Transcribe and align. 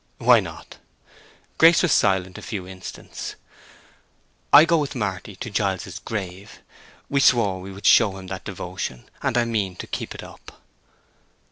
"Why 0.17 0.39
not?" 0.39 0.77
Grace 1.59 1.83
was 1.83 1.91
silent 1.91 2.39
a 2.39 2.41
few 2.41 2.65
instants. 2.67 3.35
"I 4.51 4.65
go 4.65 4.79
with 4.79 4.95
Marty 4.95 5.35
to 5.35 5.51
Giles's 5.51 5.99
grave. 5.99 6.59
We 7.07 7.19
swore 7.19 7.61
we 7.61 7.71
would 7.71 7.85
show 7.85 8.17
him 8.17 8.25
that 8.25 8.43
devotion. 8.45 9.07
And 9.21 9.37
I 9.37 9.45
mean 9.45 9.75
to 9.75 9.85
keep 9.85 10.15
it 10.15 10.23
up." 10.23 10.59